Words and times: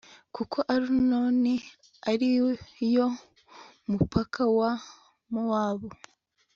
kuko 0.35 0.57
arunoni 0.73 1.55
ari 2.11 2.27
yo 2.95 3.07
mupaka 3.91 4.41
wa 4.57 4.71
mowabu 5.33 5.89